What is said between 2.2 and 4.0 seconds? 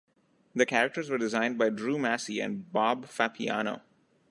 and Bob Fappiano.